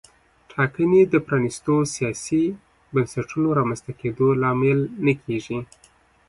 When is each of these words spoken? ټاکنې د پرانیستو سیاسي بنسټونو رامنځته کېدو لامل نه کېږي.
ټاکنې 0.51 1.01
د 1.13 1.15
پرانیستو 1.25 1.75
سیاسي 1.95 2.43
بنسټونو 2.93 3.47
رامنځته 3.59 3.91
کېدو 3.99 4.27
لامل 4.41 4.79
نه 5.05 5.13
کېږي. 5.23 5.59